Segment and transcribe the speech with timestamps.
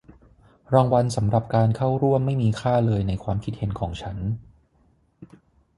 [0.73, 4.17] รางวัลสำหรับการเข้าร่วมไม่มีค่าเลยในความคิดเห็นของฉัน